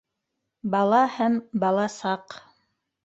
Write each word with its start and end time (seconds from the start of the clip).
Бала 0.75 1.03
һәм 1.17 1.37
бала 1.65 1.85
саҡ. 1.97 2.39